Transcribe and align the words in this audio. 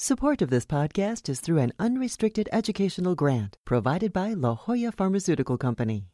Support 0.00 0.42
of 0.42 0.50
this 0.50 0.64
podcast 0.64 1.28
is 1.28 1.40
through 1.40 1.58
an 1.58 1.72
unrestricted 1.80 2.48
educational 2.52 3.16
grant 3.16 3.56
provided 3.64 4.12
by 4.12 4.32
La 4.32 4.54
Jolla 4.54 4.92
Pharmaceutical 4.92 5.58
Company. 5.58 6.06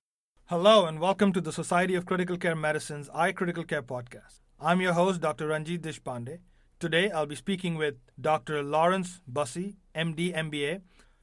Hello, 0.46 0.86
and 0.86 1.00
welcome 1.00 1.34
to 1.34 1.40
the 1.42 1.52
Society 1.52 1.94
of 1.94 2.06
Critical 2.06 2.38
Care 2.38 2.56
Medicine's 2.56 3.10
iCritical 3.10 3.68
Care 3.68 3.82
podcast. 3.82 4.40
I'm 4.58 4.80
your 4.80 4.94
host, 4.94 5.20
Dr. 5.20 5.48
Ranjit 5.48 5.82
Deshpande. 5.82 6.38
Today, 6.80 7.10
I'll 7.10 7.26
be 7.26 7.34
speaking 7.34 7.74
with 7.74 7.96
Dr. 8.18 8.62
Laurence 8.62 9.20
Busse, 9.30 9.74
MD, 9.94 10.34
MBA. 10.34 10.80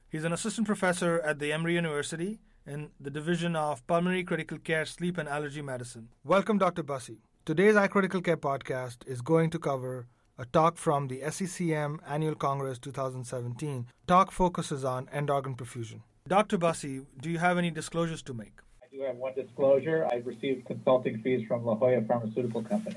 He's 0.08 0.22
an 0.22 0.32
assistant 0.32 0.68
professor 0.68 1.18
at 1.22 1.40
the 1.40 1.52
Emory 1.52 1.74
University 1.74 2.38
in 2.64 2.90
the 3.00 3.10
Division 3.10 3.56
of 3.56 3.84
Pulmonary 3.88 4.22
Critical 4.22 4.58
Care, 4.58 4.84
Sleep, 4.84 5.18
and 5.18 5.28
Allergy 5.28 5.62
Medicine. 5.62 6.10
Welcome, 6.22 6.58
Dr. 6.58 6.84
Busse. 6.84 7.16
Today's 7.44 7.74
iCritical 7.74 8.22
Care 8.22 8.36
podcast 8.36 8.98
is 9.04 9.20
going 9.20 9.50
to 9.50 9.58
cover 9.58 10.06
a 10.38 10.44
talk 10.46 10.76
from 10.76 11.08
the 11.08 11.20
SCCM 11.20 11.98
Annual 12.06 12.36
Congress 12.36 12.78
2017. 12.78 13.86
Talk 14.06 14.32
focuses 14.32 14.84
on 14.84 15.08
end 15.12 15.30
organ 15.30 15.54
perfusion. 15.54 16.00
Dr. 16.26 16.58
Busse, 16.58 17.04
do 17.20 17.30
you 17.30 17.38
have 17.38 17.58
any 17.58 17.70
disclosures 17.70 18.22
to 18.22 18.34
make? 18.34 18.60
I 18.82 18.86
do 18.94 19.02
have 19.02 19.16
one 19.16 19.34
disclosure. 19.34 20.08
I've 20.10 20.26
received 20.26 20.66
consulting 20.66 21.20
fees 21.22 21.46
from 21.46 21.64
La 21.64 21.74
Jolla 21.74 22.02
Pharmaceutical 22.02 22.62
Company. 22.62 22.96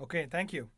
Okay, 0.00 0.26
thank 0.30 0.52
you. 0.52 0.68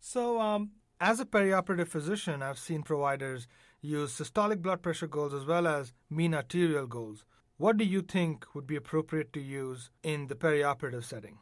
So, 0.00 0.40
um, 0.40 0.70
as 1.00 1.20
a 1.20 1.26
perioperative 1.26 1.88
physician, 1.88 2.42
I've 2.42 2.58
seen 2.58 2.82
providers 2.82 3.48
use 3.82 4.18
systolic 4.18 4.62
blood 4.62 4.82
pressure 4.82 5.06
goals 5.06 5.34
as 5.34 5.44
well 5.44 5.66
as 5.66 5.92
mean 6.08 6.34
arterial 6.34 6.86
goals. 6.86 7.24
What 7.58 7.76
do 7.76 7.84
you 7.84 8.02
think 8.02 8.46
would 8.54 8.66
be 8.66 8.76
appropriate 8.76 9.32
to 9.34 9.40
use 9.40 9.90
in 10.02 10.28
the 10.28 10.34
perioperative 10.34 11.04
setting? 11.04 11.38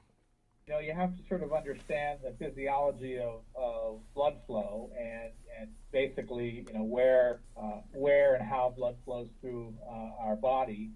You 0.66 0.72
know, 0.72 0.80
you 0.80 0.94
have 0.94 1.14
to 1.16 1.22
sort 1.28 1.42
of 1.42 1.52
understand 1.52 2.20
the 2.22 2.32
physiology 2.38 3.18
of, 3.18 3.40
of 3.54 3.98
blood 4.14 4.36
flow 4.46 4.90
and, 4.98 5.30
and 5.60 5.68
basically, 5.92 6.64
you 6.66 6.72
know, 6.72 6.84
where, 6.84 7.40
uh, 7.56 7.80
where 7.92 8.34
and 8.34 8.44
how 8.44 8.72
blood 8.74 8.96
flows 9.04 9.28
through 9.40 9.74
uh, 9.86 10.22
our 10.22 10.36
body. 10.36 10.90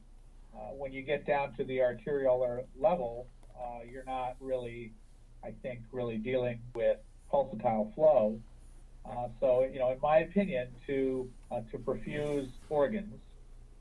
Uh, 0.55 0.71
when 0.73 0.93
you 0.93 1.03
get 1.03 1.27
down 1.27 1.53
to 1.55 1.65
the 1.65 1.79
arteriolar 1.79 2.65
level, 2.79 3.27
uh, 3.61 3.81
you're 3.91 4.05
not 4.05 4.37
really, 4.41 4.93
I 5.45 5.53
think, 5.63 5.81
really 5.93 6.17
dealing 6.17 6.61
with 6.75 6.97
pulsatile 7.31 7.95
flow. 7.95 8.41
Uh, 9.05 9.29
so, 9.39 9.69
you 9.71 9.79
know, 9.79 9.91
in 9.91 10.01
my 10.01 10.19
opinion, 10.19 10.69
to 10.87 11.31
uh, 11.51 11.61
to 11.71 11.79
perfuse 11.79 12.49
organs, 12.69 13.21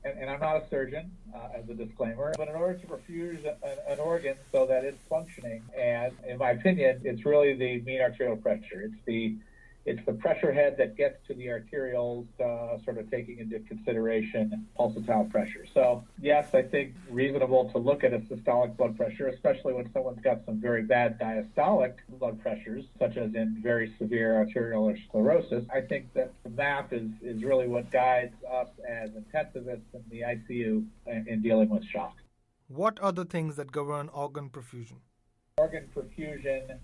and, 0.04 0.18
and 0.18 0.30
I'm 0.30 0.40
not 0.40 0.56
a 0.56 0.68
surgeon, 0.68 1.10
uh, 1.34 1.48
as 1.58 1.68
a 1.68 1.74
disclaimer, 1.74 2.32
but 2.36 2.48
in 2.48 2.54
order 2.54 2.78
to 2.78 2.86
perfuse 2.86 3.44
a, 3.44 3.56
an 3.92 3.98
organ 3.98 4.36
so 4.52 4.66
that 4.66 4.84
it's 4.84 5.02
functioning, 5.08 5.62
and 5.76 6.12
in 6.26 6.38
my 6.38 6.50
opinion, 6.52 7.00
it's 7.04 7.24
really 7.24 7.54
the 7.54 7.80
mean 7.82 8.00
arterial 8.00 8.36
pressure. 8.36 8.82
It's 8.82 9.02
the 9.04 9.36
it's 9.88 10.04
the 10.04 10.12
pressure 10.12 10.52
head 10.52 10.76
that 10.76 10.96
gets 10.96 11.16
to 11.26 11.34
the 11.34 11.46
arterioles, 11.46 12.26
uh, 12.40 12.78
sort 12.84 12.98
of 12.98 13.10
taking 13.10 13.38
into 13.38 13.58
consideration 13.60 14.66
pulsatile 14.78 15.30
pressure. 15.30 15.64
So, 15.72 16.04
yes, 16.20 16.54
I 16.54 16.60
think 16.60 16.94
reasonable 17.10 17.70
to 17.70 17.78
look 17.78 18.04
at 18.04 18.12
a 18.12 18.18
systolic 18.18 18.76
blood 18.76 18.98
pressure, 18.98 19.28
especially 19.28 19.72
when 19.72 19.90
someone's 19.94 20.20
got 20.20 20.44
some 20.44 20.60
very 20.60 20.82
bad 20.82 21.18
diastolic 21.18 21.94
blood 22.20 22.38
pressures, 22.42 22.84
such 22.98 23.16
as 23.16 23.34
in 23.34 23.56
very 23.62 23.94
severe 23.98 24.36
arterial 24.36 24.94
sclerosis. 25.08 25.64
I 25.74 25.80
think 25.80 26.12
that 26.12 26.32
the 26.44 26.50
map 26.50 26.92
is, 26.92 27.08
is 27.22 27.42
really 27.42 27.66
what 27.66 27.90
guides 27.90 28.34
us 28.44 28.68
as 28.86 29.08
intensivists 29.10 29.94
in 29.94 30.04
the 30.10 30.20
ICU 30.20 30.84
in, 31.06 31.26
in 31.26 31.40
dealing 31.40 31.70
with 31.70 31.84
shock. 31.86 32.14
What 32.68 33.00
are 33.02 33.12
the 33.12 33.24
things 33.24 33.56
that 33.56 33.72
govern 33.72 34.10
organ 34.10 34.50
perfusion? 34.50 34.98
Organ 35.56 35.88
perfusion 35.96 36.78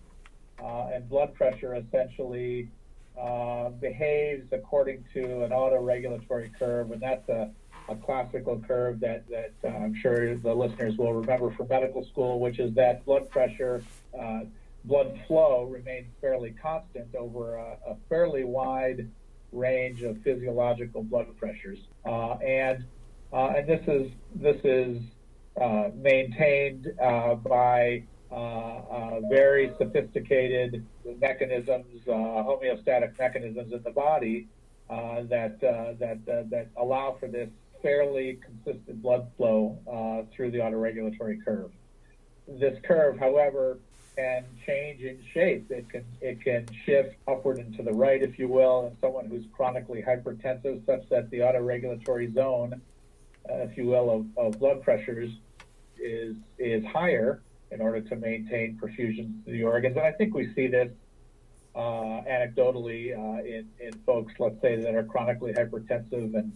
uh, 0.62 0.88
and 0.94 1.06
blood 1.06 1.34
pressure 1.34 1.74
essentially 1.74 2.70
uh, 3.20 3.68
behaves 3.70 4.48
according 4.52 5.04
to 5.14 5.44
an 5.44 5.50
autoregulatory 5.50 6.50
curve, 6.58 6.90
and 6.90 7.00
that's 7.00 7.28
a, 7.28 7.50
a 7.88 7.96
classical 7.96 8.62
curve 8.66 9.00
that, 9.00 9.24
that 9.28 9.52
uh, 9.64 9.68
I'm 9.68 9.94
sure 9.94 10.34
the 10.36 10.54
listeners 10.54 10.96
will 10.96 11.12
remember 11.12 11.50
from 11.52 11.68
medical 11.68 12.04
school, 12.04 12.40
which 12.40 12.58
is 12.58 12.74
that 12.74 13.04
blood 13.04 13.30
pressure, 13.30 13.82
uh, 14.18 14.40
blood 14.84 15.18
flow 15.26 15.64
remains 15.64 16.08
fairly 16.20 16.54
constant 16.60 17.14
over 17.14 17.56
a, 17.56 17.76
a, 17.86 17.96
fairly 18.08 18.44
wide 18.44 19.08
range 19.52 20.02
of 20.02 20.20
physiological 20.22 21.02
blood 21.02 21.28
pressures, 21.38 21.78
uh, 22.04 22.32
and 22.38 22.84
uh, 23.32 23.54
and 23.56 23.68
this 23.68 23.82
is 23.86 24.10
this 24.34 24.60
is 24.64 25.00
maintained 25.94 26.92
by 27.44 28.02
Uh, 28.34 28.82
uh, 28.90 29.20
very 29.30 29.72
sophisticated 29.78 30.84
mechanisms, 31.20 31.86
uh, 32.08 32.10
homeostatic 32.10 33.16
mechanisms 33.16 33.72
in 33.72 33.80
the 33.84 33.90
body 33.90 34.48
uh, 34.90 35.22
that 35.22 35.60
that 35.60 36.18
that 36.50 36.66
allow 36.76 37.16
for 37.20 37.28
this 37.28 37.48
fairly 37.80 38.40
consistent 38.44 39.00
blood 39.00 39.30
flow 39.36 39.78
through 40.34 40.50
the 40.50 40.58
autoregulatory 40.58 41.44
curve. 41.44 41.70
This 42.48 42.76
curve, 42.82 43.20
however, 43.20 43.78
can 44.16 44.44
change 44.66 45.02
in 45.02 45.18
shape. 45.32 45.70
It 45.70 45.88
can 45.88 46.04
it 46.20 46.42
can 46.42 46.66
shift 46.84 47.14
upward 47.28 47.58
and 47.58 47.76
to 47.76 47.84
the 47.84 47.92
right, 47.92 48.20
if 48.20 48.36
you 48.36 48.48
will, 48.48 48.86
in 48.88 48.96
someone 49.00 49.26
who's 49.26 49.44
chronically 49.52 50.02
hypertensive, 50.02 50.84
such 50.86 51.08
that 51.08 51.30
the 51.30 51.38
autoregulatory 51.38 52.34
zone, 52.34 52.80
uh, 53.48 53.58
if 53.58 53.76
you 53.76 53.86
will, 53.86 54.10
of, 54.10 54.26
of 54.36 54.58
blood 54.58 54.82
pressures 54.82 55.30
is 56.00 56.34
is 56.58 56.84
higher, 56.84 57.40
in 57.74 57.80
order 57.80 58.00
to 58.00 58.16
maintain 58.16 58.78
perfusion 58.80 59.44
to 59.44 59.50
the 59.50 59.64
organs. 59.64 59.96
And 59.96 60.06
I 60.06 60.12
think 60.12 60.32
we 60.32 60.54
see 60.54 60.68
this 60.68 60.92
uh, 61.74 62.22
anecdotally 62.34 63.12
uh, 63.12 63.42
in, 63.44 63.68
in 63.80 63.92
folks, 64.06 64.32
let's 64.38 64.60
say, 64.62 64.76
that 64.76 64.94
are 64.94 65.02
chronically 65.02 65.52
hypertensive 65.52 66.34
and 66.34 66.52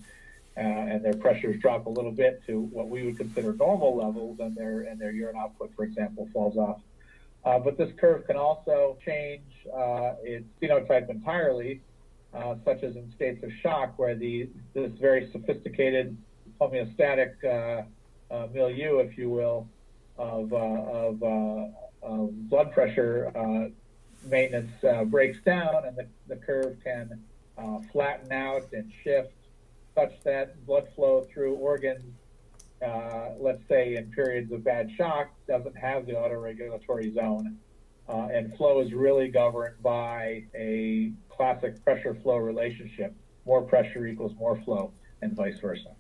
uh, 0.57 0.61
and 0.61 1.05
their 1.05 1.15
pressures 1.15 1.61
drop 1.61 1.87
a 1.87 1.89
little 1.89 2.11
bit 2.11 2.43
to 2.45 2.63
what 2.73 2.89
we 2.89 3.05
would 3.05 3.17
consider 3.17 3.53
normal 3.53 3.97
levels, 3.97 4.41
and 4.41 4.57
their 4.57 4.81
and 4.83 5.01
their 5.01 5.13
urine 5.13 5.37
output, 5.37 5.71
for 5.77 5.85
example, 5.85 6.29
falls 6.33 6.57
off. 6.57 6.81
Uh, 7.45 7.61
but 7.61 7.79
this 7.79 7.93
curve 7.97 8.27
can 8.27 8.37
also 8.37 8.99
change 9.05 9.45
uh, 9.73 10.15
its 10.25 10.45
phenotype 10.61 11.09
entirely, 11.11 11.81
uh, 12.35 12.57
such 12.65 12.83
as 12.83 12.97
in 12.97 13.09
states 13.13 13.41
of 13.45 13.53
shock, 13.63 13.97
where 14.01 14.17
the 14.17 14.49
this 14.75 14.91
very 15.01 15.31
sophisticated 15.31 16.17
homeostatic 16.61 17.35
milieu, 18.53 18.99
if 18.99 19.17
you 19.17 19.31
will, 19.31 19.69
of, 20.19 20.53
uh, 20.53 20.57
of, 20.57 21.23
uh, 21.23 21.67
of, 22.03 22.49
blood 22.49 22.73
pressure 22.73 23.31
uh, 23.35 23.69
maintenance 24.29 24.73
breaks 25.11 25.39
down, 25.45 25.87
and 25.87 25.97
the, 25.97 26.07
the 26.29 26.37
curve 26.37 26.77
can 26.83 27.23
flatten 27.93 28.31
out 28.33 28.73
and 28.73 28.93
shift 29.03 29.33
such 29.95 30.13
that 30.25 30.65
blood 30.67 30.89
flow 30.95 31.27
through 31.33 31.55
organs, 31.55 32.05
let's 33.41 33.63
say 33.69 33.97
in 33.97 34.11
periods 34.13 34.53
of 34.53 34.63
bad 34.65 34.91
shock, 34.97 35.31
doesn't 35.49 35.77
have 35.77 36.07
the 36.07 36.13
autoregulatory 36.13 37.15
zone. 37.15 37.59
Uh, 38.09 38.29
and 38.33 38.57
flow 38.57 38.81
is 38.81 38.93
really 38.95 39.29
governed 39.29 39.75
by 39.83 40.43
a 40.55 41.13
classic 41.29 41.85
pressure 41.85 42.15
flow 42.23 42.37
relationship. 42.37 43.15
More 43.45 43.63
pressure 43.63 44.07
equals 44.07 44.33
more 44.39 44.57
flow, 44.65 44.93
and 45.21 45.37
vice 45.37 45.59
versa. 45.61 45.95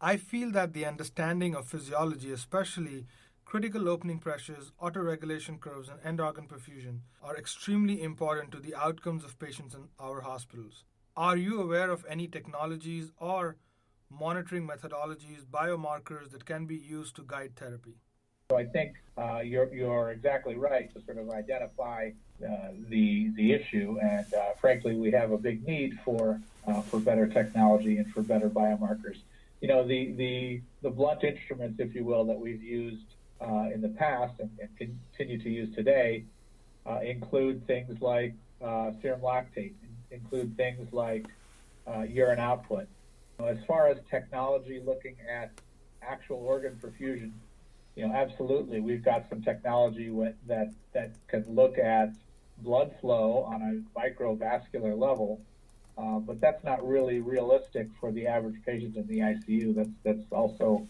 I 0.00 0.18
feel 0.18 0.50
that 0.52 0.72
the 0.72 0.84
understanding 0.84 1.54
of 1.56 1.66
physiology, 1.66 2.30
especially 2.30 3.06
critical 3.46 3.88
opening 3.88 4.18
pressures, 4.18 4.72
autoregulation 4.82 5.60
curves, 5.60 5.88
and 5.88 6.00
end 6.04 6.20
organ 6.20 6.48
perfusion 6.48 6.98
are 7.22 7.36
extremely 7.36 8.02
important 8.02 8.50
to 8.50 8.58
the 8.58 8.74
outcomes 8.74 9.24
of 9.24 9.38
patients 9.38 9.72
in 9.72 9.84
our 10.00 10.20
hospitals. 10.20 10.82
Are 11.16 11.36
you 11.36 11.62
aware 11.62 11.90
of 11.90 12.04
any 12.08 12.26
technologies 12.26 13.12
or 13.18 13.56
monitoring 14.10 14.66
methodologies, 14.66 15.46
biomarkers 15.48 16.30
that 16.32 16.44
can 16.44 16.66
be 16.66 16.74
used 16.74 17.14
to 17.16 17.24
guide 17.24 17.52
therapy? 17.54 17.94
So 18.50 18.58
I 18.58 18.64
think 18.64 18.96
uh, 19.16 19.40
you're, 19.44 19.72
you're 19.72 20.10
exactly 20.10 20.56
right 20.56 20.92
to 20.92 21.00
sort 21.04 21.18
of 21.18 21.30
identify 21.30 22.10
uh, 22.44 22.48
the, 22.88 23.30
the 23.36 23.52
issue. 23.52 23.96
And 24.02 24.26
uh, 24.34 24.54
frankly, 24.60 24.96
we 24.96 25.12
have 25.12 25.30
a 25.30 25.38
big 25.38 25.64
need 25.64 26.00
for, 26.04 26.40
uh, 26.66 26.80
for 26.82 26.98
better 26.98 27.28
technology 27.28 27.98
and 27.98 28.12
for 28.12 28.22
better 28.22 28.50
biomarkers. 28.50 29.18
You 29.60 29.68
know, 29.68 29.86
the, 29.86 30.12
the, 30.12 30.60
the 30.82 30.90
blunt 30.90 31.22
instruments, 31.22 31.78
if 31.78 31.94
you 31.94 32.04
will, 32.04 32.24
that 32.24 32.38
we've 32.38 32.62
used 32.62 33.06
uh, 33.40 33.68
in 33.72 33.80
the 33.80 33.88
past 33.88 34.34
and, 34.40 34.50
and, 34.60 34.98
continue 35.12 35.38
to 35.38 35.50
use 35.50 35.74
today 35.74 36.24
uh, 36.86 37.00
include 37.00 37.66
things 37.66 38.00
like 38.00 38.34
uh, 38.62 38.90
serum 39.02 39.20
lactate, 39.20 39.74
include 40.10 40.56
things 40.56 40.92
like 40.92 41.26
uh, 41.86 42.02
urine 42.02 42.38
output. 42.38 42.86
As 43.38 43.58
far 43.66 43.88
as 43.88 43.98
technology 44.10 44.80
looking 44.84 45.16
at 45.30 45.50
actual 46.02 46.38
organ 46.38 46.78
perfusion, 46.80 47.32
you 47.94 48.06
know, 48.06 48.14
absolutely, 48.14 48.80
we've 48.80 49.04
got 49.04 49.28
some 49.28 49.42
technology 49.42 50.10
that 50.46 50.72
that 50.92 51.10
can 51.28 51.44
look 51.54 51.78
at 51.78 52.14
blood 52.58 52.94
flow 53.00 53.42
on 53.42 53.62
a 53.62 53.98
microvascular 53.98 54.98
level, 54.98 55.40
uh, 55.98 56.18
but 56.18 56.40
that's 56.40 56.62
not 56.64 56.86
really 56.86 57.20
realistic 57.20 57.88
for 58.00 58.10
the 58.12 58.26
average 58.26 58.56
patient 58.64 58.96
in 58.96 59.06
the 59.06 59.18
ICU. 59.18 59.74
That's 59.74 59.90
that's 60.02 60.32
also 60.32 60.86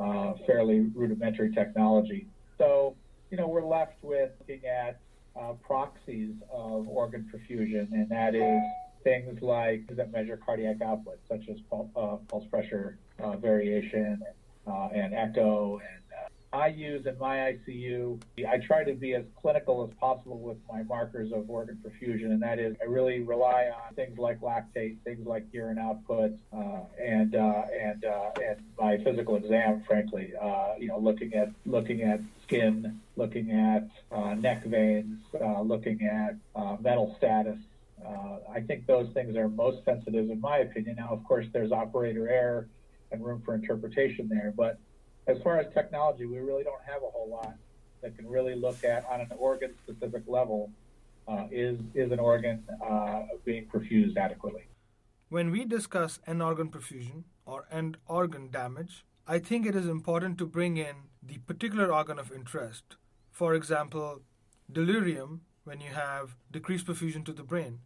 uh, 0.00 0.32
fairly 0.46 0.80
rudimentary 0.94 1.52
technology. 1.52 2.26
So, 2.58 2.96
you 3.30 3.36
know, 3.36 3.46
we're 3.46 3.66
left 3.66 4.02
with 4.02 4.30
looking 4.40 4.66
at 4.66 5.00
uh, 5.36 5.52
proxies 5.62 6.34
of 6.50 6.88
organ 6.88 7.30
perfusion, 7.32 7.92
and 7.92 8.08
that 8.08 8.34
is 8.34 8.62
things 9.04 9.40
like 9.42 9.86
that 9.88 10.10
measure 10.10 10.38
cardiac 10.44 10.82
output, 10.82 11.18
such 11.28 11.48
as 11.48 11.58
pulse, 11.70 11.88
uh, 11.96 12.16
pulse 12.28 12.46
pressure 12.50 12.98
uh, 13.22 13.36
variation 13.36 14.22
uh, 14.66 14.88
and 14.94 15.14
echo 15.14 15.78
and 15.78 15.99
I 16.52 16.66
use 16.66 17.06
in 17.06 17.16
my 17.18 17.54
ICU, 17.54 18.20
I 18.48 18.58
try 18.58 18.82
to 18.82 18.92
be 18.92 19.14
as 19.14 19.24
clinical 19.40 19.84
as 19.84 19.96
possible 20.00 20.40
with 20.40 20.56
my 20.68 20.82
markers 20.82 21.30
of 21.32 21.48
organ 21.48 21.78
perfusion, 21.84 22.26
and 22.26 22.42
that 22.42 22.58
is 22.58 22.74
I 22.82 22.86
really 22.86 23.20
rely 23.20 23.68
on 23.68 23.94
things 23.94 24.18
like 24.18 24.40
lactate, 24.40 24.96
things 25.04 25.24
like 25.24 25.44
urine 25.52 25.78
output, 25.78 26.32
uh, 26.52 26.80
and 27.00 27.36
uh, 27.36 27.62
and 27.78 28.04
uh, 28.04 28.30
and 28.44 28.56
my 28.76 28.98
physical 28.98 29.36
exam, 29.36 29.84
frankly, 29.86 30.32
uh, 30.40 30.74
you 30.76 30.88
know, 30.88 30.98
looking 30.98 31.34
at 31.34 31.50
looking 31.66 32.02
at 32.02 32.20
skin, 32.42 33.00
looking 33.14 33.52
at 33.52 33.88
uh, 34.10 34.34
neck 34.34 34.64
veins, 34.64 35.20
uh, 35.40 35.60
looking 35.60 36.02
at 36.02 36.36
mental 36.80 37.14
status. 37.16 37.58
I 38.52 38.60
think 38.60 38.86
those 38.86 39.08
things 39.14 39.36
are 39.36 39.48
most 39.48 39.84
sensitive, 39.84 40.28
in 40.28 40.40
my 40.40 40.58
opinion. 40.58 40.96
Now, 40.96 41.10
of 41.10 41.22
course, 41.22 41.46
there's 41.52 41.70
operator 41.70 42.28
error 42.28 42.66
and 43.12 43.24
room 43.24 43.42
for 43.44 43.54
interpretation 43.54 44.28
there, 44.28 44.52
but 44.56 44.80
as 45.30 45.42
far 45.42 45.58
as 45.58 45.72
technology, 45.72 46.26
we 46.26 46.38
really 46.38 46.64
don't 46.64 46.82
have 46.84 47.02
a 47.02 47.10
whole 47.10 47.28
lot 47.28 47.54
that 48.02 48.16
can 48.16 48.28
really 48.28 48.54
look 48.54 48.84
at 48.84 49.04
on 49.10 49.20
an 49.20 49.30
organ 49.38 49.72
specific 49.84 50.22
level 50.26 50.70
uh, 51.28 51.46
is 51.50 51.78
is 51.94 52.10
an 52.10 52.18
organ 52.18 52.64
uh, 52.84 53.22
being 53.44 53.66
perfused 53.66 54.16
adequately. 54.16 54.66
When 55.28 55.50
we 55.50 55.64
discuss 55.64 56.18
end 56.26 56.42
organ 56.42 56.68
perfusion 56.70 57.24
or 57.46 57.66
end 57.70 57.96
organ 58.06 58.50
damage, 58.50 59.04
I 59.26 59.38
think 59.38 59.66
it 59.66 59.76
is 59.76 59.86
important 59.86 60.38
to 60.38 60.46
bring 60.46 60.76
in 60.76 60.96
the 61.22 61.38
particular 61.38 61.92
organ 61.92 62.18
of 62.18 62.32
interest. 62.32 62.96
For 63.30 63.54
example, 63.54 64.22
delirium 64.72 65.42
when 65.64 65.80
you 65.80 65.90
have 65.90 66.36
decreased 66.50 66.86
perfusion 66.86 67.24
to 67.26 67.32
the 67.32 67.44
brain. 67.44 67.80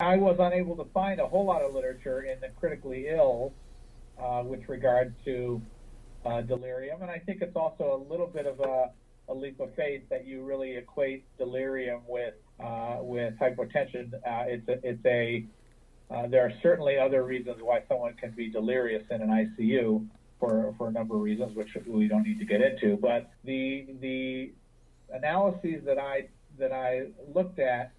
I 0.00 0.16
was 0.16 0.36
unable 0.38 0.76
to 0.76 0.86
find 0.92 1.20
a 1.20 1.26
whole 1.26 1.44
lot 1.44 1.62
of 1.62 1.74
literature 1.74 2.22
in 2.22 2.40
the 2.40 2.48
critically 2.60 3.08
ill 3.08 3.52
uh, 4.18 4.42
with 4.44 4.68
regard 4.68 5.14
to 5.24 5.60
uh, 6.24 6.40
delirium. 6.42 7.02
And 7.02 7.10
I 7.10 7.18
think 7.18 7.42
it's 7.42 7.56
also 7.56 8.04
a 8.06 8.10
little 8.10 8.26
bit 8.26 8.46
of 8.46 8.60
a, 8.60 8.90
a 9.28 9.34
leap 9.34 9.60
of 9.60 9.74
faith 9.74 10.02
that 10.10 10.26
you 10.26 10.42
really 10.42 10.76
equate 10.76 11.24
delirium 11.38 12.02
with 12.06 12.34
uh, 12.60 12.98
with 13.00 13.34
hypotension. 13.38 14.14
Uh, 14.14 14.44
it's 14.46 14.68
a, 14.68 14.88
it's 14.88 15.04
a 15.06 15.44
uh, 16.10 16.26
there 16.28 16.44
are 16.44 16.52
certainly 16.62 16.98
other 16.98 17.24
reasons 17.24 17.56
why 17.60 17.82
someone 17.88 18.14
can 18.14 18.30
be 18.30 18.48
delirious 18.48 19.02
in 19.10 19.22
an 19.22 19.28
ICU 19.28 20.06
for 20.38 20.74
for 20.78 20.88
a 20.88 20.92
number 20.92 21.16
of 21.16 21.22
reasons, 21.22 21.56
which 21.56 21.76
we 21.86 22.06
don't 22.06 22.24
need 22.24 22.38
to 22.38 22.44
get 22.44 22.60
into. 22.60 22.96
But 22.96 23.30
the 23.44 23.86
the 24.00 24.52
analyses 25.12 25.84
that 25.84 25.98
I 25.98 26.28
that 26.58 26.72
I 26.72 27.06
looked 27.34 27.58
at 27.58 27.92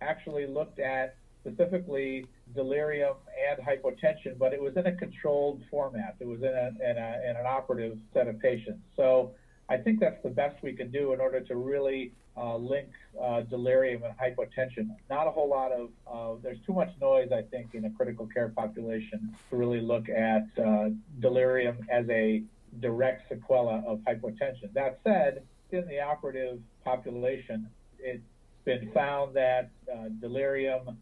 actually 0.00 0.46
looked 0.46 0.78
at 0.78 1.16
specifically 1.40 2.26
delirium 2.54 3.14
and 3.48 3.58
hypotension, 3.66 4.38
but 4.38 4.52
it 4.52 4.60
was 4.60 4.76
in 4.76 4.86
a 4.86 4.92
controlled 4.92 5.62
format. 5.70 6.16
It 6.20 6.26
was 6.26 6.40
in, 6.40 6.54
a, 6.54 6.70
in, 6.90 6.96
a, 6.96 7.30
in 7.30 7.36
an 7.36 7.46
operative 7.46 7.98
set 8.12 8.28
of 8.28 8.38
patients. 8.40 8.82
So 8.96 9.34
I 9.68 9.76
think 9.76 10.00
that's 10.00 10.22
the 10.22 10.30
best 10.30 10.62
we 10.62 10.72
can 10.72 10.90
do 10.90 11.12
in 11.12 11.20
order 11.20 11.40
to 11.40 11.56
really 11.56 12.12
uh, 12.36 12.56
link 12.56 12.88
uh, 13.20 13.42
delirium 13.42 14.02
and 14.02 14.14
hypotension. 14.18 14.88
Not 15.08 15.26
a 15.26 15.30
whole 15.30 15.48
lot 15.48 15.72
of, 15.72 15.90
uh, 16.06 16.40
there's 16.42 16.58
too 16.66 16.72
much 16.72 16.90
noise, 17.00 17.30
I 17.32 17.42
think, 17.42 17.74
in 17.74 17.84
a 17.84 17.90
critical 17.90 18.26
care 18.26 18.48
population 18.48 19.34
to 19.50 19.56
really 19.56 19.80
look 19.80 20.08
at 20.08 20.46
uh, 20.62 20.90
delirium 21.20 21.78
as 21.90 22.08
a 22.10 22.42
direct 22.80 23.30
sequela 23.30 23.84
of 23.86 24.00
hypotension. 24.00 24.72
That 24.74 24.98
said, 25.04 25.42
in 25.70 25.86
the 25.86 26.00
operative 26.00 26.60
population, 26.84 27.68
it's 27.98 28.22
been 28.64 28.90
found 28.92 29.34
that 29.36 29.70
uh, 29.92 30.08
delirium 30.20 30.98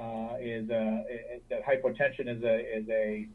uh, 0.00 0.36
is 0.40 0.70
a, 0.70 1.04
that 1.50 1.64
hypotension 1.64 2.28
is 2.28 2.42
a 2.42 2.78
is 2.78 2.88
a 2.88 3.28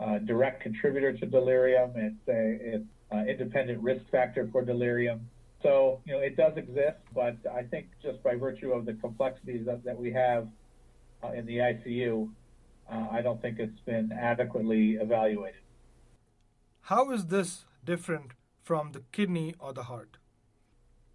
uh, 0.00 0.18
direct 0.18 0.62
contributor 0.62 1.12
to 1.12 1.26
delirium. 1.26 1.92
It's 1.96 2.28
a 2.28 2.74
it's 2.74 2.84
an 3.10 3.28
independent 3.28 3.82
risk 3.82 4.04
factor 4.10 4.48
for 4.52 4.64
delirium. 4.64 5.28
So 5.62 6.00
you 6.04 6.12
know 6.12 6.20
it 6.20 6.36
does 6.36 6.56
exist, 6.56 6.98
but 7.14 7.36
I 7.52 7.62
think 7.62 7.86
just 8.02 8.22
by 8.22 8.36
virtue 8.36 8.72
of 8.72 8.86
the 8.86 8.94
complexities 8.94 9.66
that, 9.66 9.84
that 9.84 9.98
we 9.98 10.12
have 10.12 10.48
uh, 11.22 11.32
in 11.32 11.46
the 11.46 11.58
ICU, 11.58 12.28
uh, 12.90 13.06
I 13.10 13.22
don't 13.22 13.40
think 13.40 13.58
it's 13.58 13.80
been 13.80 14.12
adequately 14.12 14.92
evaluated. 14.92 15.60
How 16.82 17.10
is 17.10 17.26
this 17.26 17.64
different 17.84 18.32
from 18.62 18.92
the 18.92 19.02
kidney 19.10 19.54
or 19.58 19.72
the 19.72 19.84
heart? 19.84 20.18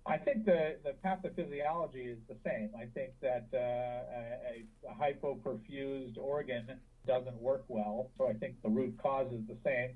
I 0.05 0.17
think 0.17 0.45
the, 0.45 0.77
the 0.83 0.93
pathophysiology 1.05 2.11
is 2.11 2.17
the 2.27 2.35
same. 2.43 2.71
I 2.75 2.85
think 2.93 3.11
that 3.21 3.47
uh, 3.53 3.57
a, 3.57 4.63
a 4.89 4.93
hypoperfused 4.95 6.17
organ 6.17 6.65
doesn't 7.05 7.39
work 7.41 7.63
well. 7.67 8.09
So 8.17 8.27
I 8.27 8.33
think 8.33 8.55
the 8.63 8.69
root 8.69 8.95
cause 9.01 9.31
is 9.31 9.41
the 9.47 9.57
same. 9.63 9.91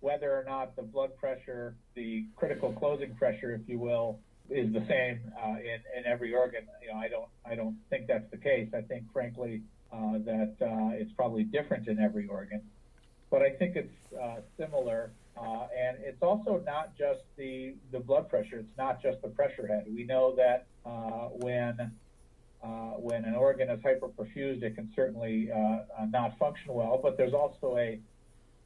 Whether 0.00 0.32
or 0.32 0.44
not 0.44 0.76
the 0.76 0.82
blood 0.82 1.16
pressure, 1.16 1.74
the 1.94 2.24
critical 2.36 2.72
closing 2.72 3.14
pressure, 3.16 3.54
if 3.54 3.68
you 3.68 3.78
will, 3.78 4.18
is 4.48 4.72
the 4.72 4.84
same 4.88 5.20
uh, 5.40 5.56
in, 5.58 5.80
in 5.96 6.06
every 6.06 6.34
organ, 6.34 6.62
you 6.82 6.88
know, 6.88 6.98
I 6.98 7.08
don't 7.08 7.28
I 7.44 7.54
don't 7.54 7.76
think 7.88 8.08
that's 8.08 8.28
the 8.30 8.36
case. 8.36 8.68
I 8.74 8.80
think, 8.80 9.04
frankly, 9.12 9.62
uh, 9.92 10.18
that 10.24 10.54
uh, 10.60 10.90
it's 10.94 11.12
probably 11.12 11.44
different 11.44 11.86
in 11.86 12.00
every 12.00 12.26
organ, 12.26 12.62
but 13.30 13.42
I 13.42 13.50
think 13.50 13.76
it's 13.76 14.14
uh, 14.20 14.40
similar 14.58 15.12
uh, 15.36 15.66
and 15.76 15.98
it's 16.00 16.22
also 16.22 16.62
not 16.66 16.96
just 16.98 17.20
the, 17.36 17.74
the 17.92 18.00
blood 18.00 18.28
pressure, 18.28 18.58
it's 18.58 18.76
not 18.76 19.00
just 19.02 19.22
the 19.22 19.28
pressure 19.28 19.66
head. 19.66 19.86
We 19.92 20.04
know 20.04 20.34
that 20.36 20.66
uh, 20.84 21.28
when, 21.32 21.92
uh, 22.62 22.66
when 22.96 23.24
an 23.24 23.34
organ 23.34 23.70
is 23.70 23.80
hyperperfused, 23.80 24.62
it 24.62 24.74
can 24.74 24.90
certainly 24.94 25.50
uh, 25.50 25.56
uh, 25.56 26.06
not 26.10 26.36
function 26.38 26.74
well, 26.74 26.98
but 27.02 27.16
there's 27.16 27.32
also 27.32 27.76
a, 27.78 27.98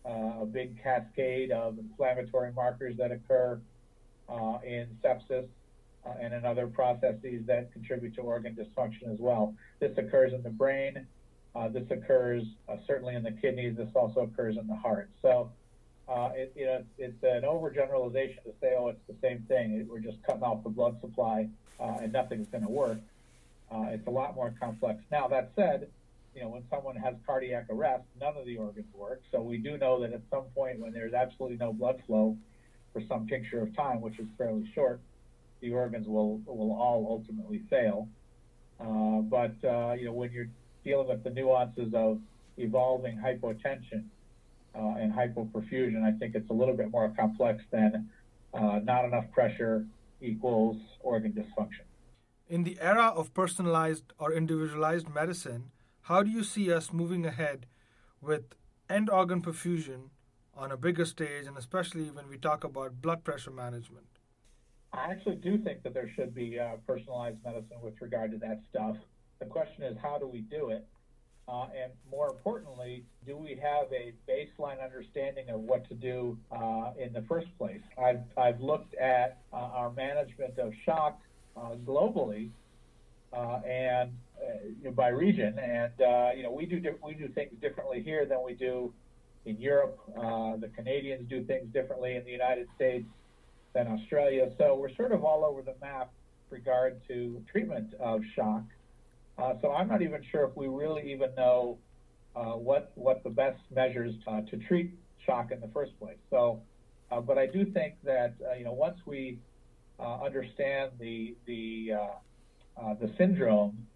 uh, 0.04 0.42
a 0.42 0.46
big 0.46 0.82
cascade 0.82 1.52
of 1.52 1.78
inflammatory 1.78 2.52
markers 2.52 2.96
that 2.96 3.12
occur 3.12 3.60
in 4.64 4.88
sepsis 5.04 5.46
and 6.20 6.34
in 6.34 6.44
other 6.44 6.66
processes 6.66 7.42
that 7.46 7.72
contribute 7.72 8.14
to 8.14 8.20
organ 8.20 8.54
dysfunction 8.54 9.12
as 9.12 9.18
well. 9.18 9.54
This 9.80 9.96
occurs 9.96 10.32
in 10.32 10.42
the 10.42 10.50
brain. 10.50 11.06
this 11.70 11.90
occurs 11.90 12.42
certainly 12.86 13.14
in 13.14 13.22
the 13.22 13.32
kidneys. 13.32 13.76
This 13.76 13.88
also 13.94 14.20
occurs 14.20 14.56
in 14.56 14.66
the 14.66 14.76
heart. 14.76 15.10
So 15.22 15.50
uh, 16.08 16.30
it, 16.34 16.52
you 16.54 16.66
know, 16.66 16.84
it's 16.98 17.22
an 17.22 17.42
overgeneralization 17.42 18.42
to 18.44 18.52
say, 18.60 18.74
oh, 18.78 18.88
it's 18.88 19.00
the 19.08 19.16
same 19.22 19.40
thing. 19.48 19.86
We're 19.88 20.00
just 20.00 20.22
cutting 20.22 20.42
off 20.42 20.62
the 20.62 20.70
blood 20.70 21.00
supply 21.00 21.48
uh, 21.80 21.98
and 22.02 22.12
nothing's 22.12 22.48
going 22.48 22.64
to 22.64 22.70
work. 22.70 22.98
Uh, 23.70 23.86
it's 23.88 24.06
a 24.06 24.10
lot 24.10 24.34
more 24.34 24.52
complex. 24.60 25.00
Now, 25.10 25.28
that 25.28 25.52
said, 25.56 25.88
you 26.34 26.42
know, 26.42 26.48
when 26.48 26.62
someone 26.68 26.96
has 26.96 27.14
cardiac 27.26 27.66
arrest, 27.70 28.04
none 28.20 28.36
of 28.36 28.44
the 28.44 28.56
organs 28.56 28.92
work. 28.94 29.22
So 29.32 29.40
we 29.40 29.56
do 29.58 29.78
know 29.78 30.00
that 30.02 30.12
at 30.12 30.20
some 30.30 30.44
point 30.54 30.78
when 30.78 30.92
there's 30.92 31.14
absolutely 31.14 31.56
no 31.56 31.72
blood 31.72 32.02
flow 32.06 32.36
for 32.92 33.02
some 33.08 33.26
tincture 33.26 33.62
of 33.62 33.74
time, 33.74 34.00
which 34.00 34.18
is 34.18 34.26
fairly 34.36 34.70
short, 34.74 35.00
the 35.60 35.72
organs 35.72 36.06
will, 36.06 36.40
will 36.46 36.72
all 36.72 37.06
ultimately 37.08 37.62
fail. 37.70 38.08
Uh, 38.78 39.20
but, 39.22 39.54
uh, 39.64 39.94
you 39.94 40.06
know, 40.06 40.12
when 40.12 40.30
you're 40.32 40.50
dealing 40.84 41.08
with 41.08 41.24
the 41.24 41.30
nuances 41.30 41.94
of 41.94 42.20
evolving 42.58 43.16
hypotension, 43.16 44.04
uh, 44.74 44.94
and 45.00 45.12
hypoperfusion, 45.12 46.02
I 46.02 46.16
think 46.18 46.34
it's 46.34 46.50
a 46.50 46.52
little 46.52 46.76
bit 46.76 46.90
more 46.90 47.12
complex 47.18 47.62
than 47.70 48.10
uh, 48.52 48.80
not 48.82 49.04
enough 49.04 49.30
pressure 49.32 49.86
equals 50.20 50.76
organ 51.00 51.32
dysfunction. 51.32 51.84
In 52.48 52.64
the 52.64 52.78
era 52.80 53.06
of 53.06 53.32
personalized 53.34 54.12
or 54.18 54.32
individualized 54.32 55.08
medicine, 55.08 55.70
how 56.02 56.22
do 56.22 56.30
you 56.30 56.44
see 56.44 56.72
us 56.72 56.92
moving 56.92 57.24
ahead 57.24 57.66
with 58.20 58.54
end 58.88 59.08
organ 59.08 59.40
perfusion 59.40 60.10
on 60.56 60.70
a 60.70 60.76
bigger 60.76 61.04
stage, 61.04 61.46
and 61.46 61.56
especially 61.56 62.10
when 62.10 62.28
we 62.28 62.36
talk 62.36 62.64
about 62.64 63.00
blood 63.00 63.24
pressure 63.24 63.50
management? 63.50 64.06
I 64.92 65.10
actually 65.10 65.36
do 65.36 65.58
think 65.58 65.82
that 65.82 65.94
there 65.94 66.08
should 66.14 66.34
be 66.34 66.58
uh, 66.58 66.76
personalized 66.86 67.38
medicine 67.44 67.78
with 67.82 67.94
regard 68.00 68.30
to 68.32 68.38
that 68.38 68.60
stuff. 68.70 68.96
The 69.40 69.46
question 69.46 69.82
is, 69.82 69.96
how 70.00 70.18
do 70.18 70.26
we 70.28 70.42
do 70.42 70.68
it? 70.68 70.86
Uh, 71.46 71.66
and 71.76 71.92
more 72.10 72.28
importantly, 72.30 73.04
do 73.26 73.36
we 73.36 73.50
have 73.62 73.86
a 73.92 74.14
baseline 74.28 74.82
understanding 74.82 75.50
of 75.50 75.60
what 75.60 75.86
to 75.88 75.94
do 75.94 76.38
uh, 76.50 76.92
in 76.98 77.12
the 77.12 77.22
first 77.28 77.48
place? 77.58 77.82
I've, 78.02 78.22
I've 78.38 78.60
looked 78.60 78.94
at 78.94 79.38
uh, 79.52 79.56
our 79.56 79.92
management 79.92 80.58
of 80.58 80.72
shock 80.86 81.20
uh, 81.56 81.74
globally 81.86 82.50
uh, 83.32 83.60
and 83.66 84.10
uh, 84.86 84.90
by 84.92 85.08
region, 85.08 85.58
and 85.58 85.92
you 86.36 86.42
know 86.42 86.50
we 86.50 86.66
do 86.66 86.80
we 87.04 87.14
do 87.14 87.28
things 87.28 87.52
differently 87.60 88.02
here 88.02 88.26
than 88.26 88.38
we 88.44 88.54
do 88.54 88.92
in 89.44 89.60
Europe. 89.60 89.98
the 90.16 90.70
Canadians 90.74 91.28
do 91.28 91.44
things 91.44 91.66
differently 91.72 92.16
in 92.16 92.24
the 92.24 92.30
United 92.30 92.68
States 92.74 93.06
than 93.74 93.88
Australia. 93.88 94.50
So 94.56 94.76
we're 94.76 94.94
sort 94.94 95.12
of 95.12 95.24
all 95.24 95.44
over 95.44 95.62
the 95.62 95.74
map 95.80 96.10
regard 96.50 97.00
to 97.08 97.42
treatment 97.50 97.92
of 98.00 98.22
shock. 98.34 98.62
Uh, 99.36 99.54
so 99.60 99.72
I'm 99.72 99.88
not 99.88 100.02
even 100.02 100.22
sure 100.30 100.44
if 100.44 100.56
we 100.56 100.68
really 100.68 101.12
even 101.12 101.34
know 101.34 101.78
uh, 102.36 102.52
what 102.52 102.92
what 102.94 103.22
the 103.24 103.30
best 103.30 103.60
measures 103.74 104.14
uh, 104.26 104.40
to 104.42 104.56
treat 104.56 104.92
shock 105.24 105.50
in 105.50 105.60
the 105.60 105.68
first 105.68 105.98
place. 105.98 106.16
So, 106.30 106.60
uh, 107.10 107.20
but 107.20 107.38
I 107.38 107.46
do 107.46 107.64
think 107.64 107.94
that 108.04 108.34
uh, 108.48 108.54
you 108.54 108.64
know 108.64 108.72
once 108.72 108.98
we 109.06 109.38
uh, 109.98 110.22
understand 110.22 110.92
the 110.98 111.36
the 111.46 111.92
the 113.00 113.10
syndrome, 113.16 113.86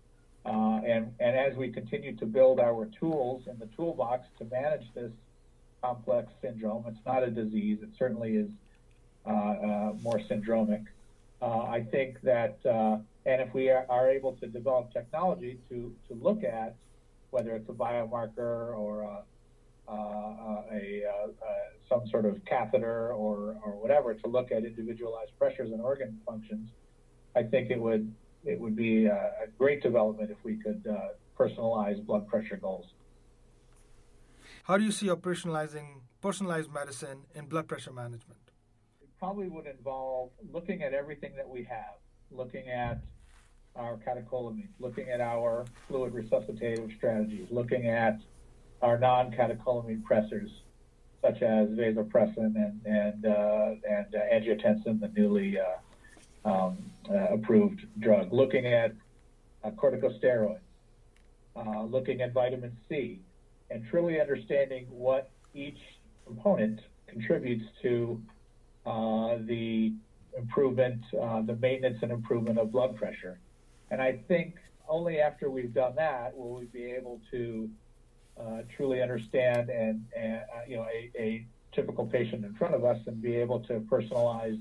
and, 0.45 1.13
and 1.21 1.37
as 1.37 1.57
we 1.57 1.71
continue 1.71 2.17
to 2.17 2.27
build 2.27 2.61
our 2.61 2.89
tools 2.99 3.43
in 3.47 3.59
the 3.59 3.67
toolbox 3.77 4.27
to 4.39 4.45
manage 4.45 4.87
this 4.95 5.11
complex 5.83 6.33
syndrome, 6.41 6.85
it's 6.87 7.05
not 7.05 7.23
a 7.23 7.31
disease, 7.31 7.79
it 7.83 7.91
certainly 7.99 8.37
is 8.37 8.49
more 9.27 10.21
syndromic. 10.31 10.85
I 11.43 11.85
think 11.91 12.21
that, 12.23 12.59
and 13.29 13.43
if 13.43 13.53
we 13.53 13.69
are, 13.69 13.85
are, 13.91 14.09
able 14.09 14.33
to 14.37 14.47
develop 14.47 14.91
technology 14.91 15.59
to, 15.69 15.95
to 16.09 16.15
look 16.15 16.43
at 16.45 16.75
whether 17.31 17.55
it's 17.55 17.69
a 17.69 17.73
biomarker 17.73 18.75
or 18.75 19.03
a, 19.03 19.23
uh, 19.87 20.63
a 20.73 21.03
some 21.89 22.07
sort 22.09 22.25
of 22.25 22.43
catheter 22.47 23.13
or, 23.13 23.57
or 23.65 23.73
whatever 23.83 24.15
to 24.15 24.27
look 24.27 24.51
at 24.51 24.65
individualized 24.65 25.33
pressures 25.39 25.71
and 25.73 25.81
organ 25.81 26.19
functions, 26.27 26.71
I 27.37 27.43
think 27.43 27.71
it 27.71 27.79
would 27.81 28.13
it 28.45 28.59
would 28.59 28.77
be 28.77 29.07
a, 29.07 29.33
a 29.45 29.47
great 29.59 29.83
development 29.83 30.31
if 30.31 30.39
we 30.43 30.57
could 30.57 30.83
uh, 30.91 31.09
personalize 31.39 32.05
blood 32.05 32.27
pressure 32.29 32.57
goals. 32.57 32.87
How 34.63 34.79
do 34.79 34.85
you 34.85 34.93
see 34.93 35.09
operationalizing 35.09 36.01
personalized 36.23 36.73
medicine 36.73 37.25
in 37.35 37.47
blood 37.47 37.69
pressure 37.69 37.93
management? 37.93 38.41
It 39.03 39.11
probably 39.19 39.49
would 39.49 39.67
involve 39.67 40.31
looking 40.51 40.83
at 40.83 40.95
everything 40.95 41.35
that 41.37 41.49
we 41.49 41.65
have, 41.65 41.97
looking 42.31 42.69
at 42.69 43.03
our 43.77 43.97
catecholamines, 43.97 44.69
looking 44.81 45.09
at 45.09 45.21
our 45.21 45.65
fluid 45.87 46.13
resuscitative 46.13 46.95
strategies, 46.97 47.47
looking 47.51 47.89
at 47.89 48.19
our 48.83 48.99
non-catecholamine 48.99 50.03
pressors, 50.03 50.51
such 51.23 51.43
as 51.43 51.69
vasopressin 51.71 52.55
and 52.55 52.81
and 52.87 53.27
uh, 53.27 53.75
and 53.89 54.15
uh, 54.15 54.19
angiotensin, 54.33 55.01
the 55.01 55.11
newly 55.17 55.59
uh, 55.59 56.49
um, 56.49 56.79
uh, 57.11 57.35
approved 57.35 57.87
drug, 58.01 58.33
looking 58.33 58.67
at 58.67 58.93
uh, 59.65 59.71
corticosteroids, 59.71 60.61
uh, 61.57 61.83
looking 61.83 62.21
at 62.21 62.33
vitamin 62.33 62.77
C, 62.89 63.21
and 63.71 63.85
truly 63.91 64.21
understanding 64.21 64.87
what 64.91 65.31
each 65.55 65.79
component 66.27 66.81
contributes 67.07 67.65
to 67.83 68.21
the 68.85 69.93
improvement, 70.37 71.03
the 71.13 71.57
maintenance 71.61 71.99
and 72.03 72.13
improvement 72.13 72.59
of 72.59 72.73
blood 72.73 72.97
pressure. 72.97 73.39
And 73.91 74.03
I 74.03 74.19
think 74.29 74.57
only 74.89 75.21
after 75.21 75.51
we've 75.51 75.75
done 75.75 75.95
that 75.97 76.37
will 76.37 76.55
we 76.55 76.65
be 76.67 76.85
able 76.85 77.21
to 77.31 77.71
uh, 78.39 78.63
truly 78.77 79.03
understand 79.03 79.69
and, 79.69 80.05
and 80.17 80.37
uh, 80.37 80.61
you 80.67 80.77
know 80.77 80.87
a, 80.93 81.11
a, 81.19 81.47
typical 81.71 82.07
patient 82.07 82.43
in 82.47 82.55
front 82.55 82.75
of 82.75 82.83
us 82.83 82.99
and 83.07 83.21
be 83.21 83.37
able 83.37 83.61
to 83.61 83.81
personalize 83.81 84.59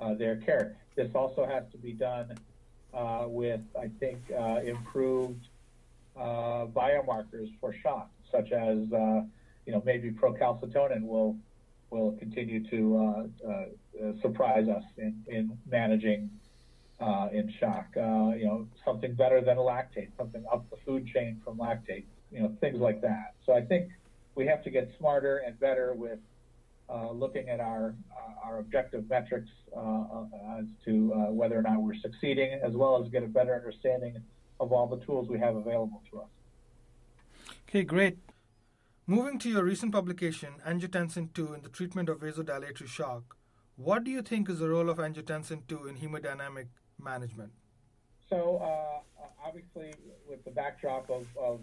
uh, 0.00 0.12
their 0.12 0.36
care. 0.36 0.76
This 0.94 1.10
also 1.14 1.46
has 1.46 1.64
to 1.72 1.78
be 1.78 1.92
done 1.92 2.36
uh, 2.92 3.24
with, 3.26 3.62
I 3.80 3.88
think, 3.98 4.18
uh, 4.38 4.60
improved 4.62 5.48
uh, 6.14 6.66
biomarkers 6.66 7.48
for 7.58 7.74
shock, 7.82 8.10
such 8.30 8.52
as, 8.52 8.76
you 9.64 9.72
know, 9.72 9.82
maybe 9.86 10.10
procalcitonin 10.10 11.02
will 11.02 11.36
will 11.88 12.12
continue 12.12 12.68
to 12.68 13.30
surprise 14.20 14.68
us 14.68 14.84
in, 14.98 15.24
in 15.26 15.56
managing 15.70 16.28
in 17.00 17.52
shock. 17.60 17.86
you 17.94 18.46
know, 18.46 18.66
something 18.84 19.14
better 19.14 19.40
than 19.40 19.58
a 19.58 19.60
lactate, 19.60 20.08
something 20.16 20.44
up 20.52 20.68
the 20.70 20.76
food 20.84 21.06
chain 21.06 21.40
from 21.44 21.58
lactate, 21.58 22.04
you 22.32 22.40
know, 22.40 22.54
things 22.60 22.78
like 22.78 23.00
that. 23.02 23.34
So 23.44 23.52
I 23.52 23.62
think 23.62 23.90
we 24.34 24.46
have 24.46 24.62
to 24.64 24.70
get 24.70 24.90
smarter 24.98 25.38
and 25.38 25.58
better 25.58 25.94
with 25.94 26.18
uh, 26.88 27.10
looking 27.10 27.48
at 27.48 27.60
our 27.60 27.94
uh, 28.12 28.46
our 28.46 28.58
objective 28.58 29.08
metrics 29.08 29.50
uh, 29.76 29.80
uh, 29.80 30.58
as 30.58 30.64
to 30.84 31.12
uh, 31.12 31.32
whether 31.32 31.58
or 31.58 31.62
not 31.62 31.82
we're 31.82 31.96
succeeding, 31.96 32.60
as 32.62 32.74
well 32.74 33.02
as 33.02 33.10
get 33.10 33.24
a 33.24 33.26
better 33.26 33.54
understanding 33.54 34.22
of 34.60 34.72
all 34.72 34.86
the 34.86 35.04
tools 35.04 35.28
we 35.28 35.38
have 35.38 35.56
available 35.56 36.02
to 36.10 36.20
us. 36.20 36.28
Okay, 37.68 37.82
great. 37.82 38.18
Moving 39.06 39.38
to 39.40 39.50
your 39.50 39.64
recent 39.64 39.92
publication, 39.92 40.54
Angiotensin 40.66 41.36
II 41.38 41.54
in 41.54 41.62
the 41.62 41.68
treatment 41.68 42.08
of 42.08 42.20
vasodilatory 42.20 42.88
shock, 42.88 43.36
what 43.76 44.04
do 44.04 44.10
you 44.10 44.22
think 44.22 44.48
is 44.48 44.58
the 44.58 44.68
role 44.68 44.88
of 44.88 44.98
angiotensin 44.98 45.62
II 45.70 45.90
in 45.90 45.96
hemodynamic 45.96 46.66
management? 47.02 47.50
So, 48.28 48.60
obviously, 49.44 49.94
with 50.28 50.44
the 50.44 50.50
backdrop 50.50 51.08
of, 51.10 51.26
of 51.36 51.60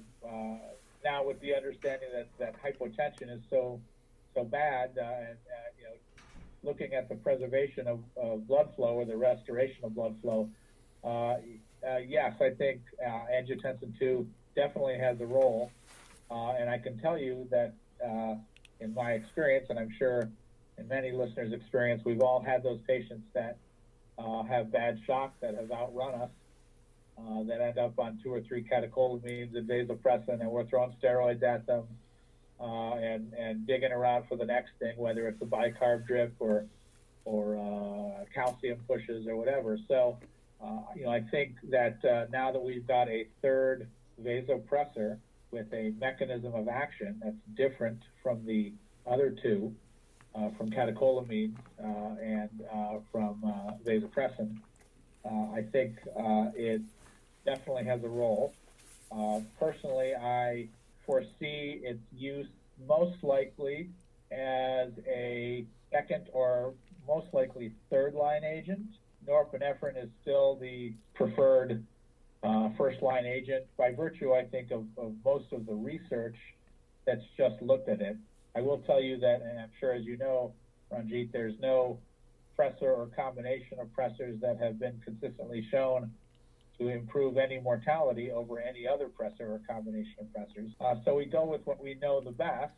now 1.04 1.26
with 1.26 1.40
the 1.42 1.54
understanding 1.56 2.10
that, 2.14 2.28
that 2.40 2.56
hypotension 2.64 3.30
is 3.30 3.42
so 3.50 3.82
so 4.34 4.44
bad, 4.44 4.98
uh, 4.98 5.04
and 5.04 5.38
uh, 5.38 5.70
you 5.78 5.84
know, 5.84 5.94
looking 6.64 6.94
at 6.94 7.08
the 7.10 7.16
preservation 7.16 7.88
of, 7.88 8.00
of, 8.18 8.48
blood 8.48 8.74
flow 8.76 8.96
or 8.96 9.06
the 9.06 9.16
restoration 9.16 9.84
of 9.84 9.94
blood 9.94 10.16
flow, 10.22 10.50
uh, 11.04 11.36
yes, 12.08 12.34
I 12.42 12.50
think 12.52 12.82
angiotensin 13.06 13.94
II 14.02 14.26
definitely 14.56 14.98
has 14.98 15.20
a 15.20 15.26
role, 15.26 15.72
and 16.32 16.70
I 16.70 16.78
can 16.78 16.98
tell 17.00 17.18
you 17.18 17.48
that 17.52 17.74
in 18.80 18.94
my 18.94 19.12
experience, 19.12 19.68
and 19.70 19.78
I'm 19.78 19.92
sure 19.98 20.30
in 20.78 20.88
many 20.88 21.12
listeners' 21.12 21.54
experience, 21.54 22.04
we've 22.06 22.22
all 22.22 22.42
had 22.42 22.64
those 22.64 22.80
patients 22.88 23.28
that 23.34 23.58
uh, 24.18 24.44
have 24.44 24.72
bad 24.72 25.00
shock 25.06 25.34
that 25.42 25.56
have 25.56 25.72
outrun 25.72 26.16
us, 26.16 26.30
uh, 27.18 27.44
that 27.44 27.62
end 27.62 27.78
up 27.78 27.98
on 28.00 28.20
two 28.24 28.34
or 28.34 28.42
three 28.42 28.64
catecholamines 28.64 29.56
and 29.56 29.68
vasopressin, 29.68 30.42
and 30.42 30.50
we're 30.50 30.66
throwing 30.66 30.94
steroids 31.04 31.44
at 31.44 31.66
them, 31.66 31.86
uh, 32.60 32.96
and 32.96 33.34
and 33.34 33.68
digging 33.68 33.92
around 33.92 34.26
for 34.28 34.36
the 34.36 34.46
next 34.46 34.72
thing, 34.80 34.96
whether 34.98 35.28
it's 35.28 35.42
a 35.42 35.46
bicarb 35.46 36.06
drip 36.08 36.34
or 36.40 36.66
or 37.26 37.58
uh, 37.58 38.26
calcium 38.34 38.80
pushes 38.88 39.28
or 39.28 39.36
whatever. 39.36 39.78
So, 39.88 40.18
uh, 40.62 40.82
you 40.96 41.06
know, 41.06 41.12
I 41.12 41.22
think 41.32 41.56
that 41.70 42.04
uh, 42.04 42.26
now 42.32 42.52
that 42.52 42.62
we've 42.62 42.86
got 42.86 43.08
a 43.08 43.28
third 43.42 43.88
vasopressor 44.22 45.18
with 45.52 45.72
a 45.74 45.94
mechanism 46.00 46.54
of 46.54 46.68
action 46.68 47.22
that's 47.24 47.36
different 47.56 48.00
from 48.22 48.46
the 48.46 48.74
other 49.06 49.36
two, 49.42 49.74
Uh, 50.36 50.50
from 50.58 50.72
catecholamines 50.72 51.54
uh, 51.80 52.16
and 52.20 52.50
uh, 52.74 52.96
from 53.12 53.40
uh, 53.46 53.74
vasopressin, 53.86 54.58
I 55.24 55.62
think 55.72 55.96
it 56.56 56.82
definitely 57.46 57.84
has 57.86 58.04
a 58.04 58.08
role. 58.08 58.52
personally, 59.60 60.16
I 60.16 60.70
foresee 61.06 61.82
its 61.84 62.00
use 62.18 62.48
most 62.88 63.24
likely 63.24 63.90
as 64.32 64.90
a 65.08 65.66
second 65.92 66.26
or 66.34 66.74
most 67.08 67.28
likely 67.32 67.72
third 67.92 68.16
line 68.16 68.44
agent. 68.44 68.88
Norepinephrine 69.28 70.02
is 70.02 70.10
still 70.24 70.56
the 70.56 70.94
preferred 71.14 71.86
uh, 72.44 72.70
first 72.76 73.04
line 73.04 73.28
agent 73.28 73.66
by 73.78 73.92
virtue, 73.92 74.34
I 74.34 74.46
think, 74.46 74.72
of, 74.72 74.86
of 74.98 75.14
most 75.24 75.54
of 75.54 75.68
the 75.68 75.76
research 75.76 76.36
that's 77.06 77.24
just 77.38 77.62
looked 77.62 77.88
at 77.88 78.02
it. 78.02 78.18
I 78.56 78.62
will 78.62 78.80
tell 78.80 79.02
you 79.02 79.18
that, 79.18 79.42
and 79.42 79.60
I'm 79.60 79.72
sure 79.80 79.94
as 79.94 80.06
you 80.06 80.18
know, 80.18 80.54
Ranjit, 80.92 81.32
there's 81.32 81.60
no 81.60 82.00
pressor 82.58 82.84
or 82.84 83.10
combination 83.16 83.80
of 83.80 83.88
pressors 83.88 84.40
that 84.42 84.60
have 84.60 84.80
been 84.80 85.02
consistently 85.04 85.68
shown 85.72 86.12
to 86.80 86.90
improve 86.90 87.38
any 87.38 87.60
mortality 87.60 88.32
over 88.32 88.60
any 88.60 88.88
other 88.88 89.08
pressor 89.08 89.42
or 89.42 89.62
combination 89.68 90.14
of 90.20 90.28
pressors. 90.28 90.72
Uh, 90.80 90.96
so 91.04 91.16
we 91.16 91.26
go 91.26 91.46
with 91.46 91.66
what 91.66 91.82
we 91.82 91.96
know 91.96 92.22
the 92.22 92.32
best, 92.32 92.74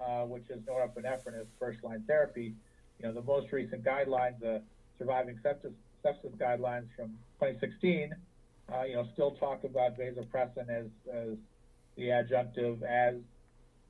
uh, 0.00 0.24
which 0.24 0.48
is 0.50 0.60
norepinephrine 0.62 1.40
as 1.40 1.46
first-line 1.58 2.02
therapy. 2.06 2.54
You 2.98 3.06
know, 3.06 3.14
the 3.14 3.22
most 3.22 3.52
recent 3.52 3.84
guidelines, 3.84 4.40
the 4.40 4.62
surviving 4.98 5.38
sepsis, 5.44 5.72
sepsis 6.04 6.36
guidelines 6.36 6.86
from 6.96 7.10
2016, 7.40 8.14
uh, 8.72 8.82
you 8.82 8.94
know, 8.94 9.06
still 9.12 9.32
talk 9.32 9.64
about 9.64 9.98
vasopressin 9.98 10.68
as, 10.68 10.86
as 11.12 11.36
the 11.96 12.04
adjunctive, 12.04 12.82
as 12.82 13.14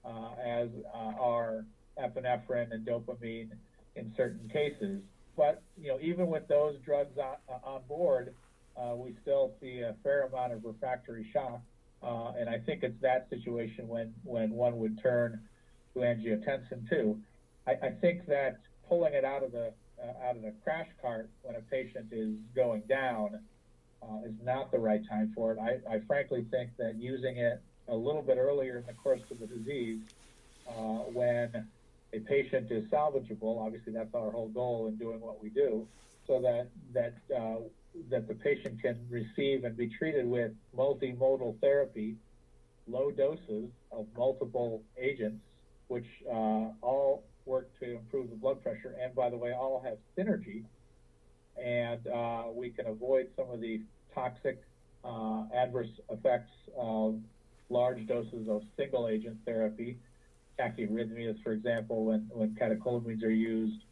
uh, 0.05 0.31
as 0.43 0.69
uh, 0.95 1.13
are 1.21 1.65
epinephrine 1.99 2.73
and 2.73 2.87
dopamine 2.87 3.51
in 3.97 4.13
certain 4.17 4.49
cases. 4.49 5.01
But 5.37 5.63
you 5.81 5.89
know, 5.89 5.99
even 6.01 6.29
with 6.29 6.47
those 6.49 6.77
drugs 6.85 7.17
on, 7.19 7.37
on 7.65 7.83
board, 7.89 8.35
uh, 8.77 8.95
we 8.95 9.15
still 9.23 9.53
see 9.61 9.81
a 9.81 9.95
fair 10.03 10.23
amount 10.23 10.53
of 10.53 10.65
refractory 10.65 11.27
shock. 11.33 11.61
Uh, 12.03 12.33
and 12.39 12.49
I 12.49 12.59
think 12.59 12.83
it's 12.83 13.01
that 13.03 13.29
situation 13.29 13.87
when, 13.87 14.15
when 14.25 14.51
one 14.53 14.79
would 14.79 15.01
turn 15.03 15.41
to 15.95 16.01
angiotensin 16.01 16.91
II. 16.91 17.17
I, 17.67 17.73
I 17.73 17.91
think 18.01 18.27
that 18.27 18.61
pulling 18.89 19.13
it 19.15 19.25
out 19.25 19.43
of 19.43 19.53
the 19.53 19.73
uh, 20.03 20.27
out 20.27 20.37
of 20.37 20.43
the 20.43 20.53
crash 20.65 20.89
cart 21.03 21.29
when 21.43 21.57
a 21.57 21.61
patient 21.61 22.07
is 22.11 22.35
going 22.55 22.83
down 22.89 23.39
uh, 24.03 24.27
is 24.27 24.33
not 24.43 24.71
the 24.73 24.79
right 24.79 25.03
time 25.09 25.31
for 25.35 25.53
it. 25.53 25.59
I, 25.59 25.97
I, 25.97 26.01
frankly 26.07 26.47
think 26.51 26.71
that 26.79 26.97
using 26.97 27.37
it 27.37 27.61
a 27.91 27.97
little 27.97 28.23
bit 28.23 28.39
earlier 28.39 28.79
in 28.79 28.87
the 28.87 28.95
course 28.95 29.21
of 29.31 29.41
the 29.41 29.47
disease, 29.47 30.01
uh, 30.69 31.03
when 31.13 31.67
a 32.13 32.21
patient 32.21 32.71
is 32.71 32.85
salvageable, 32.85 33.61
obviously 33.61 33.93
that's 33.93 34.15
our 34.15 34.31
whole 34.31 34.49
goal 34.49 34.87
in 34.89 34.97
doing 34.97 35.21
what 35.21 35.43
we 35.43 35.51
do, 35.51 35.87
so 36.27 36.41
that 36.41 36.69
that 36.93 37.15
uh, 37.37 37.57
that 38.09 38.29
the 38.29 38.35
patient 38.35 38.81
can 38.81 38.97
receive 39.11 39.65
and 39.65 39.77
be 39.77 39.89
treated 39.89 40.27
with 40.27 40.53
multimodal 40.77 41.61
therapy, 41.61 42.17
low 42.87 43.11
doses 43.11 43.69
of 43.91 44.07
multiple 44.17 44.83
agents, 44.99 45.43
which 45.89 46.07
uh, 46.29 46.69
all 46.83 47.25
work 47.47 47.69
to 47.81 47.97
improve 47.97 48.31
the 48.31 48.37
blood 48.37 48.63
pressure, 48.63 48.95
and 49.03 49.15
by 49.15 49.29
the 49.29 49.37
way, 49.37 49.53
all 49.53 49.83
have 49.85 49.99
synergy. 50.17 50.63
And 51.61 52.07
uh, 52.07 52.45
we 52.55 52.71
can 52.71 52.87
avoid 52.87 53.29
some 53.37 53.51
of 53.51 53.61
the 53.61 53.83
toxic 54.15 54.63
uh, 55.05 55.45
adverse 55.55 55.91
effects 56.09 56.53
of 56.77 57.19
large 57.71 58.07
doses 58.07 58.49
of 58.49 58.63
single 58.77 59.09
agent 59.09 59.39
therapy, 59.47 59.99
tachyarrhythmias, 60.59 61.43
for 61.43 61.53
example, 61.53 62.05
when, 62.05 62.29
when 62.33 62.55
catecholamines 62.55 63.23
are 63.23 63.31
used, 63.31 63.83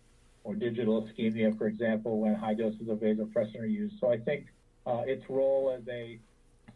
or 0.44 0.54
digital 0.54 1.02
ischemia, 1.02 1.56
for 1.58 1.66
example, 1.66 2.20
when 2.20 2.34
high 2.34 2.54
doses 2.54 2.88
of 2.88 2.98
vasopressin 2.98 3.60
are 3.60 3.66
used. 3.66 3.94
So 4.00 4.10
I 4.10 4.18
think 4.18 4.46
uh, 4.86 5.02
its 5.06 5.22
role 5.28 5.74
as 5.76 5.86
a 5.88 6.18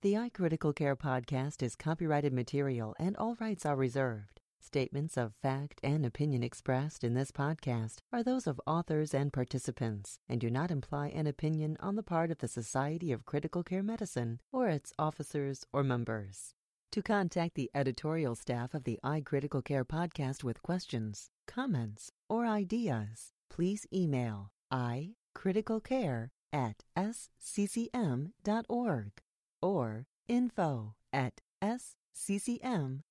The 0.00 0.14
iCritical 0.14 0.74
Care 0.74 0.96
podcast 0.96 1.62
is 1.62 1.76
copyrighted 1.76 2.32
material 2.32 2.96
and 2.98 3.14
all 3.18 3.36
rights 3.38 3.66
are 3.66 3.76
reserved. 3.76 4.40
Statements 4.58 5.18
of 5.18 5.34
fact 5.34 5.80
and 5.84 6.06
opinion 6.06 6.42
expressed 6.42 7.04
in 7.04 7.12
this 7.12 7.30
podcast 7.30 7.98
are 8.10 8.22
those 8.22 8.46
of 8.46 8.58
authors 8.66 9.12
and 9.12 9.34
participants 9.34 10.18
and 10.30 10.40
do 10.40 10.48
not 10.48 10.70
imply 10.70 11.08
an 11.08 11.26
opinion 11.26 11.76
on 11.80 11.96
the 11.96 12.02
part 12.02 12.30
of 12.30 12.38
the 12.38 12.48
Society 12.48 13.12
of 13.12 13.26
Critical 13.26 13.62
Care 13.62 13.82
Medicine 13.82 14.40
or 14.50 14.68
its 14.68 14.94
officers 14.98 15.66
or 15.74 15.84
members. 15.84 16.54
To 16.92 17.02
contact 17.02 17.54
the 17.54 17.70
editorial 17.74 18.34
staff 18.34 18.74
of 18.74 18.84
the 18.84 19.00
iCritical 19.02 19.64
Care 19.64 19.82
podcast 19.86 20.44
with 20.44 20.62
questions, 20.62 21.30
comments, 21.46 22.10
or 22.28 22.44
ideas, 22.44 23.32
please 23.48 23.86
email 23.90 24.50
icriticalcare 24.70 26.28
at 26.52 26.84
sccm.org 26.94 28.32
or 29.62 30.06
info 30.28 30.94
at 31.14 31.40
sccm.org. 31.62 33.02